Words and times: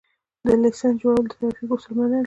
د 0.45 0.47
لېسنس 0.61 0.95
جوړول 1.01 1.25
د 1.27 1.31
ترافیکو 1.41 1.73
اصول 1.77 1.93
منل 1.97 2.11
دي 2.11 2.19